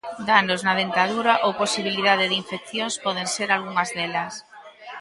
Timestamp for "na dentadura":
0.63-1.33